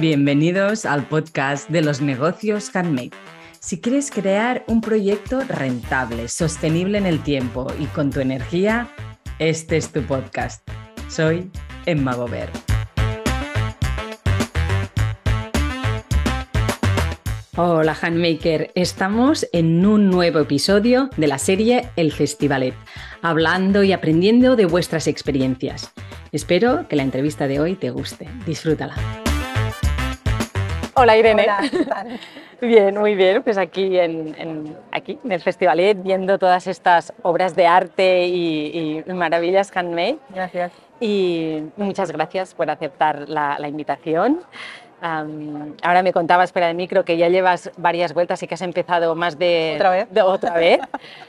[0.00, 3.10] Bienvenidos al podcast de los negocios handmade.
[3.58, 8.88] Si quieres crear un proyecto rentable, sostenible en el tiempo y con tu energía,
[9.38, 10.66] este es tu podcast.
[11.10, 11.50] Soy
[11.84, 12.48] Emma Gober.
[17.58, 22.74] Hola Handmaker, estamos en un nuevo episodio de la serie El Festivalet,
[23.20, 25.92] hablando y aprendiendo de vuestras experiencias.
[26.32, 28.30] Espero que la entrevista de hoy te guste.
[28.46, 28.94] Disfrútala.
[30.94, 31.46] Hola Irene.
[32.60, 33.42] Bien, muy bien.
[33.42, 39.74] Pues aquí en, aquí en el Festivalet viendo todas estas obras de arte y, maravillas
[39.74, 40.18] handmade.
[40.28, 40.72] Gracias.
[41.00, 44.40] Y muchas gracias por aceptar la, la invitación
[45.02, 49.14] ahora me contabas fuera de micro que ya llevas varias vueltas y que has empezado
[49.14, 49.72] más de...
[49.76, 50.10] ¿Otra vez?
[50.10, 50.80] De, otra vez.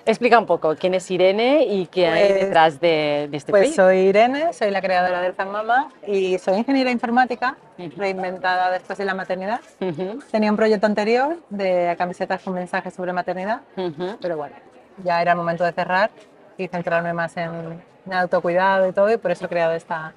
[0.06, 3.98] Explica un poco quién es Irene y qué hay pues, detrás de, este Pues soy
[4.00, 7.58] Irene, soy la creadora del Mama y soy ingeniera informática,
[7.98, 9.62] reinventada después de la maternidad.
[10.32, 13.62] Tenía un proyecto anterior de camisetas con mensajes sobre maternidad,
[14.22, 14.56] pero bueno,
[15.04, 16.12] ya era el momento de cerrar
[16.58, 20.14] y centrarme más en, en autocuidado y todo y por eso he creado esta,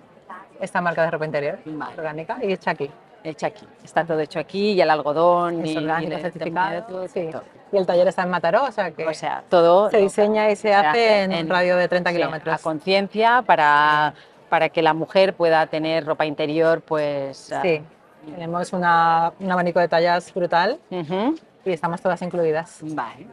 [0.61, 1.59] esta marca de ropa interior
[1.97, 2.91] orgánica y hecha aquí
[3.25, 3.67] hecha aquí.
[3.83, 7.09] Está todo hecho aquí y el algodón y, certificado.
[7.09, 7.31] Sí.
[7.73, 10.57] Y el taller está en Mataró, o sea que o sea, todo se diseña y
[10.57, 12.55] se, hace, en un radio de 30 kilómetros.
[12.55, 14.15] A conciencia para,
[14.49, 17.53] para que la mujer pueda tener ropa interior, pues...
[17.53, 17.83] Ah, sí,
[18.31, 22.79] tenemos una, un abanico de tallas brutal y estamos todas incluidas.
[22.83, 23.27] Vale.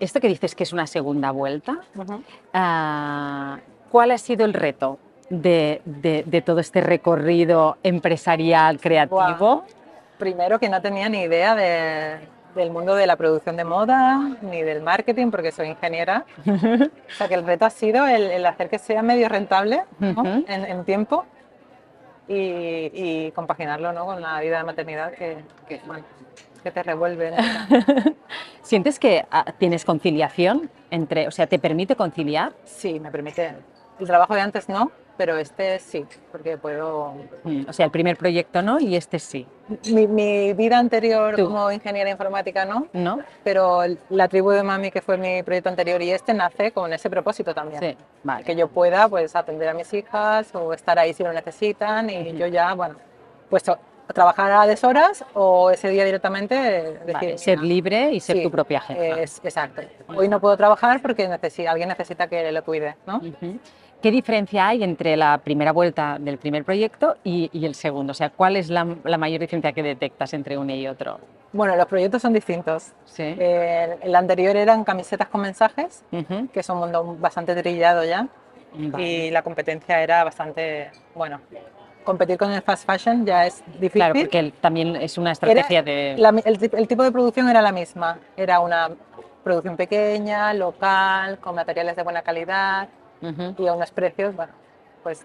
[0.00, 1.80] Esto que dices que es una segunda vuelta,
[2.52, 3.58] ah,
[3.90, 4.98] ¿cuál ha sido el reto?
[5.30, 9.64] De, todo este recorrido empresarial creativo?
[10.18, 11.54] Primero que no tenía ni idea
[12.54, 16.24] del mundo de la producción de moda ni del marketing porque soy ingeniera.
[16.46, 21.24] o sea que el reto ha sido el, hacer que sea medio rentable en, tiempo
[22.26, 24.06] y, compaginarlo ¿no?
[24.06, 25.80] con la vida de maternidad que, que,
[26.62, 27.32] que te revuelve.
[28.62, 32.52] ¿Sientes que ah, tienes conciliación entre, o sea, te permite conciliar?
[32.64, 33.54] Sí, me permite.
[33.98, 37.14] El trabajo de antes no, pero este sí, porque puedo...
[37.42, 39.46] Mm, o sea, el primer proyecto no y este sí.
[39.92, 45.18] Mi, vida anterior como ingeniera informática no, no, pero la tribu de mami, que fue
[45.18, 47.80] mi proyecto anterior, y este nace con ese propósito también.
[47.82, 48.44] Sí, vale.
[48.44, 52.32] Que yo pueda pues atender a mis hijas o estar ahí si lo necesitan y
[52.34, 52.94] yo ya, bueno,
[53.50, 53.64] pues
[54.14, 56.98] trabajar a deshoras o ese día directamente
[57.36, 59.20] ser libre y ser tu propia jefa.
[59.20, 59.82] Es, exacto.
[60.08, 61.28] Hoy no puedo trabajar porque
[61.68, 63.20] alguien necesita que lo cuide, ¿no?
[64.02, 68.12] ¿Qué diferencia hay entre la primera vuelta del primer proyecto y, el segundo?
[68.12, 71.18] O sea, ¿cuál es la, mayor diferencia que detectas entre uno y otro?
[71.52, 72.92] Bueno, los proyectos son distintos.
[73.06, 73.24] Sí.
[73.24, 76.04] Eh, el anterior eran camisetas con mensajes,
[76.52, 78.28] que es un mundo bastante trillado ya,
[78.98, 81.40] y la competencia era bastante, bueno,
[82.04, 83.92] competir con el fast fashion ya es difícil.
[83.92, 86.12] Claro, porque también es una estrategia de...
[86.12, 88.90] el, tipo de producción era la misma, era una
[89.42, 92.88] producción pequeña, local, con materiales de buena calidad,
[93.20, 94.52] y a unos precios, bueno,
[95.02, 95.24] pues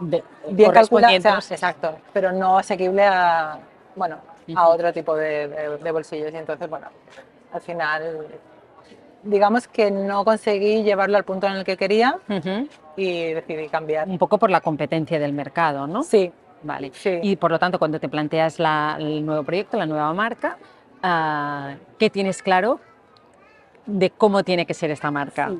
[0.00, 3.58] bien calculados, exacto, pero no asequible a,
[3.94, 4.18] bueno,
[4.54, 6.32] a otro tipo de, bolsillos.
[6.32, 6.88] Y entonces, bueno,
[7.52, 8.26] al final,
[9.22, 12.18] digamos que no conseguí llevarlo al punto en el que quería
[12.96, 14.08] y decidí cambiar.
[14.08, 16.02] Un poco por la competencia del mercado, ¿no?
[16.02, 16.32] Sí.
[16.62, 16.90] Vale.
[17.22, 20.56] Y por lo tanto, cuando te planteas el nuevo proyecto, la nueva marca,
[21.02, 22.80] ah, ¿qué tienes claro
[23.84, 25.52] de cómo tiene que ser esta marca?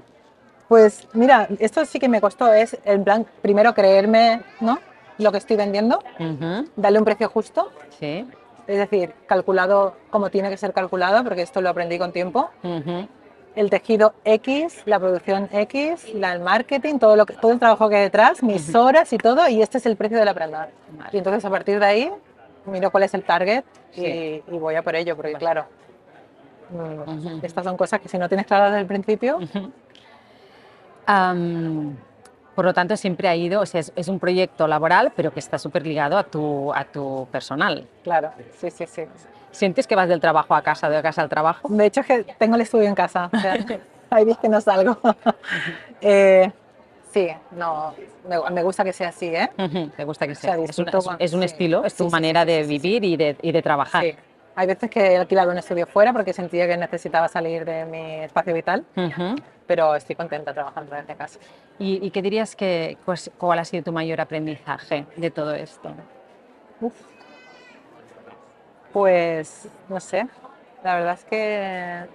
[0.69, 4.79] Pues mira, esto sí que me costó, es el plan, primero creerme ¿no?
[5.19, 6.03] lo que estoy vendiendo,
[6.77, 8.27] darle un precio justo, sí.
[8.67, 12.51] es decir, calculado como tiene que ser calculado, porque esto lo aprendí con tiempo.
[13.55, 17.97] El tejido X, la producción X, el marketing, todo, lo que, todo el trabajo que
[17.97, 20.69] hay detrás, mis horas y todo, y este es el precio de la prenda.
[21.13, 22.13] Y entonces a partir de ahí
[22.67, 25.65] miro cuál es el target y, voy a por ello, porque claro,
[26.71, 29.39] mm, estas son cosas que si no tienes claras desde el principio,
[31.07, 35.59] por lo tanto, siempre ha ido, o sea, es, un proyecto laboral, pero que está
[35.59, 37.87] súper ligado a tu, a tu personal.
[38.03, 39.03] Claro, sí, sí, sí.
[39.51, 41.69] ¿Sientes que vas del trabajo a casa, de casa al trabajo?
[41.69, 43.31] De hecho, que tengo el estudio en casa.
[43.33, 43.57] O sea,
[44.11, 44.99] hay días que no salgo.
[46.01, 46.51] eh,
[47.13, 47.95] sí, no,
[48.51, 49.51] me, gusta que sea así, ¿eh?
[49.97, 50.57] Me gusta que sea.
[50.57, 50.79] es,
[51.33, 54.05] un, estilo, es tu manera de vivir y de, y de trabajar.
[54.59, 58.25] Hay veces que he alquilado un estudio fuera porque sentía que necesitaba salir de mi
[58.25, 58.87] espacio vital,
[59.67, 61.39] pero estoy contenta trabajando desde casa.
[61.79, 65.91] ¿Y, qué dirías que pues, cuál ha sido tu mayor aprendizaje de todo esto?
[68.95, 70.27] Pues no sé,
[70.83, 72.07] la verdad es que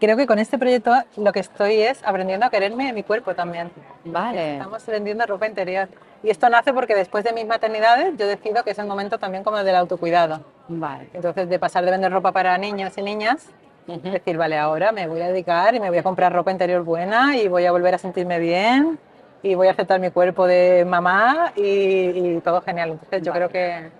[0.00, 3.34] creo que con este proyecto lo que estoy es aprendiendo a quererme en mi cuerpo
[3.34, 3.70] también.
[4.06, 4.54] Vale.
[4.54, 5.86] Estamos vendiendo ropa interior.
[6.22, 9.44] Y esto nace porque después de mis maternidades yo decido que es el momento también
[9.44, 10.42] como del autocuidado.
[10.72, 11.08] Vale.
[11.12, 13.48] Entonces, de pasar de vender ropa para niños y niñas,
[13.86, 17.36] decir, vale, ahora me voy a dedicar y me voy a comprar ropa interior buena
[17.36, 18.96] y voy a volver a sentirme bien
[19.42, 22.90] y voy a aceptar mi cuerpo de mamá y, todo genial.
[22.90, 23.90] Entonces, yo creo que,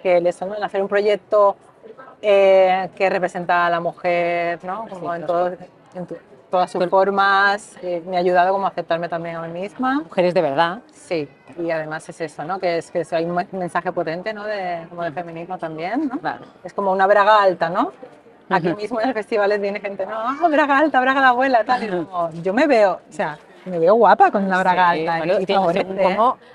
[0.00, 0.54] que el eso, ¿no?
[0.54, 1.56] el hacer un proyecto
[2.20, 4.86] eh, que representa a la mujer, ¿no?
[4.88, 6.06] Como en, todo, en
[6.52, 10.02] todas sus formas, eh, me ha ayudado como a aceptarme también a mí misma.
[10.02, 10.80] Mujeres de verdad.
[10.92, 11.26] Sí,
[11.58, 12.60] y además es eso, ¿no?
[12.60, 14.44] Que es que hay un mensaje potente, ¿no?
[14.44, 16.20] De, como de feminismo también, ¿no?
[16.62, 17.92] Es como una braga alta, ¿no?
[18.50, 20.14] Aquí mismo en el festival viene gente, no,
[20.44, 22.06] oh, braga alta, braga de abuela, tal.
[22.34, 25.40] Y yo me veo, o sea, me veo guapa con una braga alta.
[25.40, 25.70] y como,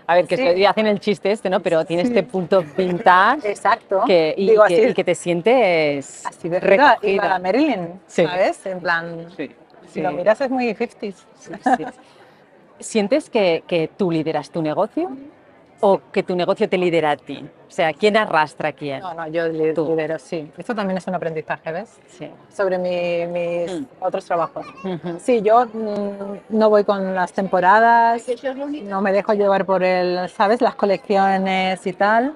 [0.05, 0.63] a ver, que sí.
[0.63, 1.59] hacen el chiste este, ¿no?
[1.59, 3.49] Pero tiene este punto vintage.
[3.49, 4.03] Exacto.
[4.05, 6.99] Que, y, Digo, que, y, que, te sientes así de recogida.
[7.01, 8.63] Y para Marilyn, ¿sabes?
[8.67, 9.27] En plan,
[9.87, 11.15] si lo miras es muy 50s.
[12.79, 15.09] ¿Sientes que, que tú lideras tu negocio?
[15.79, 17.47] o que tu negocio te lidera a ti?
[17.67, 18.99] O sea, ¿quién arrastra a quién?
[18.99, 20.51] No, no, yo lidero, sí.
[20.57, 21.99] Esto también es un aprendizaje, ¿ves?
[22.07, 22.29] Sí.
[22.49, 23.85] Sobre mis mm.
[23.99, 24.65] otros trabajos.
[25.19, 28.25] Sí, yo mm, no voy con las temporadas,
[28.83, 30.61] no me dejo llevar por el, ¿sabes?
[30.61, 32.35] Las colecciones y tal.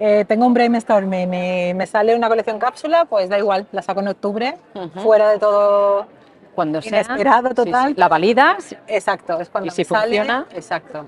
[0.00, 4.00] Eh, tengo un brainstorming y me sale una colección cápsula, pues da igual, la saco
[4.00, 4.56] en octubre,
[4.96, 6.06] fuera de todo
[6.54, 7.94] cuando sea inesperado total.
[7.96, 8.76] La validas.
[8.86, 10.46] Exacto, es cuando y si funciona.
[10.52, 11.06] Exacto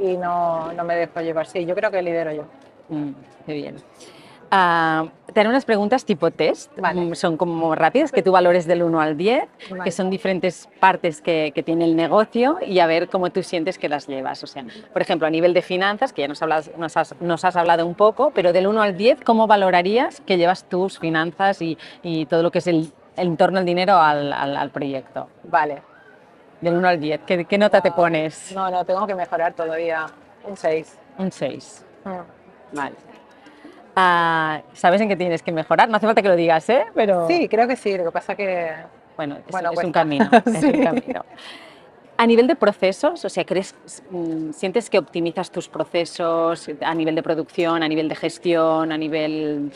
[0.00, 1.46] y no, no me dejo llevar.
[1.46, 2.44] Sí, yo creo que lidero yo.
[2.88, 3.10] Mm,
[3.46, 3.76] qué bien.
[4.52, 5.08] Uh,
[5.48, 9.44] unas preguntas tipo test, mm, son como rápidas, que tú valores del 1 al 10,
[9.84, 13.78] que son diferentes partes que, que, tiene el negocio y a ver cómo tú sientes
[13.78, 14.42] que las llevas.
[14.42, 17.44] O sea, por ejemplo, a nivel de finanzas, que ya nos, hablas, nos, has, nos
[17.44, 21.62] has hablado un poco, pero del 1 al 10, ¿cómo valorarías que llevas tus finanzas
[21.62, 25.28] y, y todo lo que es el, el entorno del dinero al, al, al proyecto?
[25.44, 25.82] Vale,
[26.60, 28.52] del 1 al 10, ¿qué, nota te pones?
[28.54, 30.06] No, no, tengo que mejorar todavía.
[30.44, 30.98] Un 6.
[31.18, 31.86] Un 6.
[32.04, 32.76] Mm.
[32.76, 32.94] Vale.
[33.96, 35.88] Ah, ¿Sabes en qué tienes que mejorar?
[35.88, 36.84] No hace falta que lo digas, ¿eh?
[36.94, 37.26] Pero...
[37.26, 37.96] Sí, creo que sí.
[37.96, 38.74] Lo que pasa que...
[39.16, 40.28] Bueno, es, bueno, es un camino.
[40.46, 41.24] Es un camino.
[42.16, 43.74] A nivel de procesos, o sea, ¿crees,
[44.10, 48.98] mm, ¿sientes que optimizas tus procesos a nivel de producción, a nivel de gestión, a
[48.98, 49.72] nivel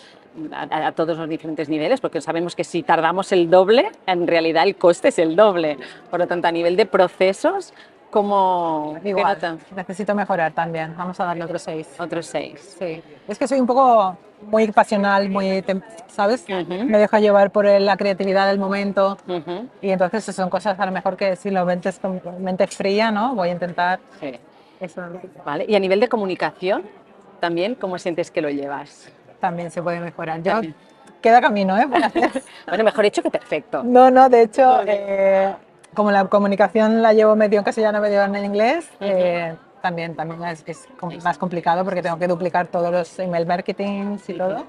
[0.52, 4.76] a, todos los diferentes niveles, porque sabemos que si tardamos el doble, en realidad el
[4.76, 5.78] coste es el doble.
[6.10, 7.72] Por lo tanto, a nivel de procesos,
[8.10, 9.38] ¿cómo Igual,
[9.76, 10.94] necesito mejorar también.
[10.96, 11.88] Vamos a darle otros seis.
[11.98, 12.76] Otros seis.
[12.78, 13.02] Sí.
[13.28, 15.64] Es que soy un poco muy pasional, muy,
[16.08, 16.44] ¿sabes?
[16.48, 19.16] Me dejo llevar por la creatividad del momento
[19.80, 23.34] y entonces son cosas a lo mejor que si lo metes con mente fría, ¿no?
[23.34, 24.32] Voy a intentar sí.
[24.80, 25.02] eso.
[25.44, 25.64] Vale.
[25.68, 26.82] Y a nivel de comunicación,
[27.40, 29.10] también, ¿cómo sientes que lo llevas?
[29.40, 30.42] También se puede mejorar.
[30.42, 30.60] Yo,
[31.24, 31.86] queda camino, ¿eh?
[32.68, 33.82] bueno, mejor hecho que perfecto.
[33.82, 35.54] No, no, de hecho, eh,
[35.94, 40.64] como la comunicación la llevo medio en castellano, medio en inglés, eh, también, también es,
[41.22, 44.66] más complicado porque tengo que duplicar todos los email marketing y todo.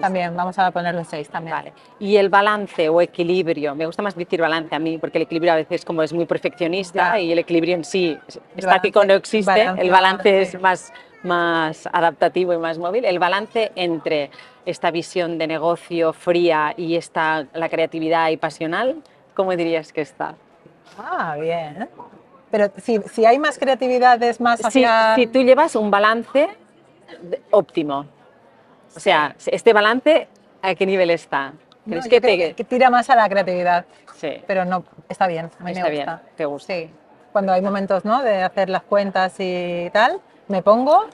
[0.00, 1.56] También vamos a ponerlo en 6 también.
[1.56, 1.72] Vale.
[1.98, 5.52] Y el balance o equilibrio, me gusta más decir balance a mí, porque el equilibrio
[5.52, 8.16] a veces como es muy perfeccionista y el equilibrio en sí
[8.56, 10.92] estático no existe, el balance es más
[11.28, 14.30] más adaptativo y más móvil, el balance entre
[14.66, 19.02] esta visión de negocio fría y esta, la creatividad y pasional,
[19.34, 20.34] ¿cómo dirías que está?
[20.98, 21.88] Ah, bien.
[22.50, 25.14] Pero si, si hay más creatividad es más hacia...
[25.14, 26.48] Si, tú llevas un balance
[27.50, 28.06] óptimo,
[28.94, 30.28] o sea, este balance,
[30.62, 31.52] ¿a qué nivel está?
[32.08, 33.84] que, que, tira más a la creatividad.
[34.16, 34.42] Sí.
[34.46, 36.06] Pero no, está bien, a mí está me bien,
[36.36, 36.72] te gusta.
[36.74, 36.90] Sí.
[37.32, 38.22] Cuando hay momentos, ¿no?
[38.22, 41.06] De hacer las cuentas y tal, me pongo,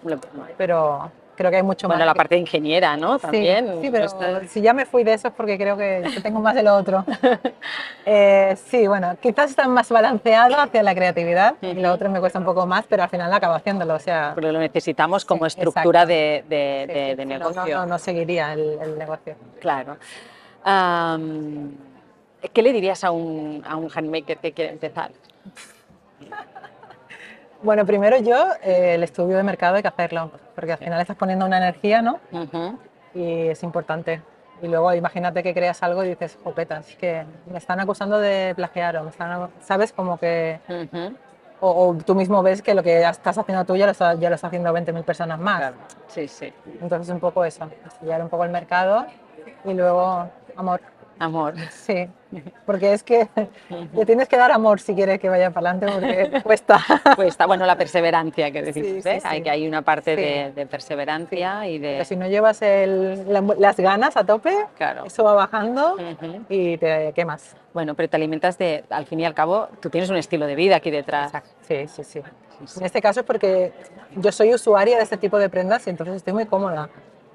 [0.56, 1.96] pero creo que hay mucho más.
[1.96, 3.18] Bueno, la parte de ingeniera, ¿no?
[3.18, 3.80] También.
[3.80, 4.08] Sí, pero
[4.48, 7.04] si ya me fui de eso es porque creo que tengo más de lo otro.
[8.06, 12.38] Eh, sí, bueno, quizás está más balanceado hacia la creatividad y lo otro me cuesta
[12.38, 13.94] un poco más, pero al final acabo haciéndolo.
[13.94, 17.62] O sea, pero lo necesitamos como estructura de, de, de, negocio.
[17.66, 19.36] No, no, no, seguiría el, negocio.
[19.58, 19.96] Claro.
[22.52, 25.10] ¿Qué le dirías a un, a un handmaker que quiere empezar?
[27.64, 31.16] Bueno, primero yo, eh, el estudio de mercado hay que hacerlo, porque al final estás
[31.16, 32.20] poniendo una energía, ¿no?
[33.14, 34.20] Y es importante.
[34.60, 38.98] Y luego imagínate que creas algo y dices, jopetas, que me están acusando de plagiar
[38.98, 39.94] o me están, ¿sabes?
[39.94, 40.60] Como que...
[41.60, 44.34] o, tú mismo ves que lo que estás haciendo tú ya lo, está, ya lo
[44.34, 45.58] está haciendo 20.000 personas más.
[45.58, 45.76] Claro.
[46.08, 46.52] Sí, sí.
[46.82, 49.06] Entonces un poco eso, estudiar un poco el mercado
[49.64, 50.82] y luego amor.
[51.18, 51.54] Amor.
[51.70, 52.08] Sí,
[52.66, 53.28] porque es que
[53.92, 56.80] le tienes que dar amor si quieres que vaya para adelante, porque cuesta.
[57.14, 59.20] Cuesta, bueno, la perseverancia que decimos, ¿eh?
[59.24, 61.92] Hay, que hay una parte de, perseverancia y de...
[61.92, 65.04] Pero si no llevas las ganas a tope, claro.
[65.04, 65.96] eso va bajando
[66.48, 67.56] y te quemas.
[67.72, 70.54] Bueno, pero te alimentas de, al fin y al cabo, tú tienes un estilo de
[70.54, 71.32] vida aquí detrás.
[71.62, 72.20] Sí, sí, sí.
[72.76, 73.72] En este caso es porque
[74.16, 76.88] yo soy usuaria de este tipo de prendas y entonces estoy muy cómoda.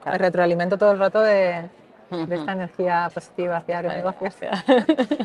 [0.05, 1.69] Me retroalimento todo el rato de,
[2.09, 4.35] de esta energía positiva hacia los negocios.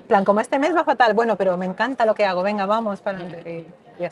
[0.07, 3.01] plan, como este mes va fatal, bueno, pero me encanta lo que hago, venga, vamos
[3.01, 3.19] para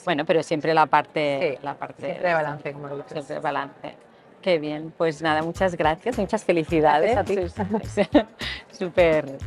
[0.05, 1.59] Bueno, pero siempre la parte...
[1.63, 3.05] la parte de balance, como lo.
[3.09, 3.97] Siempre balance.
[4.41, 7.17] Qué bien, pues nada, muchas gracias, muchas felicidades.
[7.17, 7.39] a ti.
[8.73, 9.39] Súper...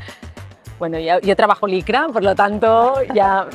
[0.78, 3.48] Bueno, yo, trabajo Licra, por lo tanto, ya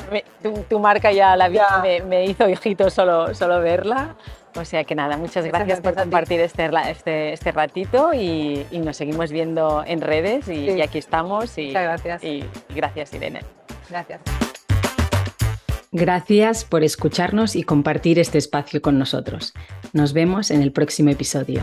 [0.67, 4.15] tu, marca ya la me, me, hizo hijito solo, solo verla.
[4.55, 9.31] O sea que nada, muchas gracias, por compartir este, este, este, ratito y, nos seguimos
[9.31, 11.57] viendo en redes y, aquí estamos.
[11.57, 12.23] Y, muchas gracias.
[12.23, 12.43] Y,
[12.75, 13.41] gracias, Irene.
[13.89, 14.21] Gracias.
[15.93, 19.53] Gracias por escucharnos y compartir este espacio con nosotros.
[19.91, 21.61] Nos vemos en el próximo episodio.